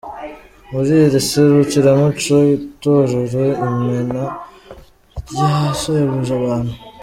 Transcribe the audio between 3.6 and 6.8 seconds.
Imena ryashimishije abantu.